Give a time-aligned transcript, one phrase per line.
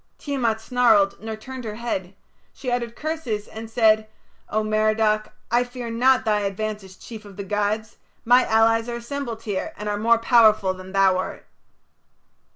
[0.17, 2.15] Tiamat snarled nor turned her head.
[2.53, 4.07] She uttered curses, and said:
[4.49, 7.97] "O Merodach, I fear not thy advance as chief of the gods.
[8.25, 11.45] My allies are assembled here, and are more powerful than thou art."